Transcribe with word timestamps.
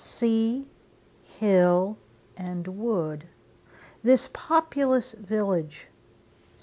Sea, 0.03 0.67
hill, 1.21 1.99
and 2.35 2.67
wood, 2.69 3.27
This 4.01 4.31
populous 4.33 5.11
village! 5.11 5.89